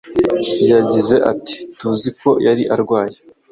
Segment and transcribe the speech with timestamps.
[0.71, 3.17] Yagize ati “Tuzi ko yari arwaye.